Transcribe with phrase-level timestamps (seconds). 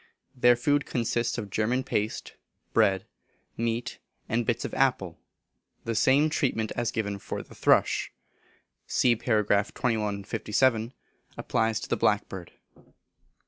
[0.35, 2.33] Their food consists of German paste,
[2.73, 3.05] bread,
[3.55, 5.19] meat, and bits of apple.
[5.85, 8.11] The same treatment as given for the thrush
[8.87, 9.43] (See par.
[9.43, 10.95] 2456)
[11.37, 12.53] applies to the blackbird.